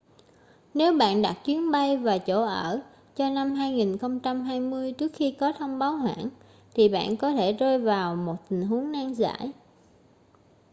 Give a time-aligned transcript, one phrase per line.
[0.73, 2.81] nếu bạn đặt chuyến bay và chỗ ở
[3.15, 6.29] cho năm 2020 trước khi có thông báo hoãn
[6.73, 9.51] thì bạn có thể rơi vào một tình huống nan giải